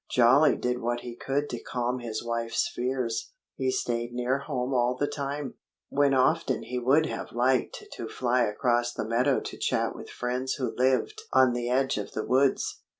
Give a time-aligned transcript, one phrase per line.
[0.09, 3.33] Jolly did what he could to calm his wife's fears.
[3.55, 5.53] He stayed near home all the time,
[5.89, 10.53] when often he would have liked to fly across the meadow to chat with friends
[10.53, 12.81] who lived on the edge of the woods.